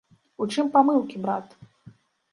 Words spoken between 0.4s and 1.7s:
У чым памылкі, брат?